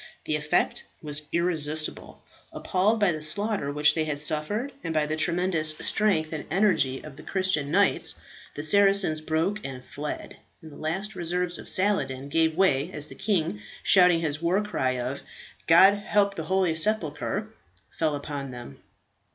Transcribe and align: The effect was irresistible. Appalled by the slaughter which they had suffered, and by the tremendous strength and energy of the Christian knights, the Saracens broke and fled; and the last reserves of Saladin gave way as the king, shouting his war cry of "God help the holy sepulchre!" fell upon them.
The 0.25 0.35
effect 0.35 0.83
was 1.03 1.27
irresistible. 1.31 2.23
Appalled 2.51 2.99
by 2.99 3.11
the 3.11 3.21
slaughter 3.21 3.71
which 3.71 3.93
they 3.93 4.05
had 4.05 4.19
suffered, 4.19 4.71
and 4.83 4.95
by 4.95 5.05
the 5.05 5.15
tremendous 5.15 5.75
strength 5.81 6.33
and 6.33 6.43
energy 6.49 7.03
of 7.03 7.17
the 7.17 7.21
Christian 7.21 7.69
knights, 7.69 8.19
the 8.55 8.63
Saracens 8.63 9.21
broke 9.21 9.59
and 9.63 9.85
fled; 9.85 10.37
and 10.63 10.71
the 10.71 10.75
last 10.75 11.13
reserves 11.13 11.59
of 11.59 11.69
Saladin 11.69 12.29
gave 12.29 12.55
way 12.57 12.89
as 12.91 13.09
the 13.09 13.13
king, 13.13 13.61
shouting 13.83 14.21
his 14.21 14.41
war 14.41 14.63
cry 14.63 14.97
of 14.97 15.21
"God 15.67 15.93
help 15.93 16.33
the 16.33 16.45
holy 16.45 16.75
sepulchre!" 16.75 17.53
fell 17.91 18.15
upon 18.15 18.49
them. 18.49 18.79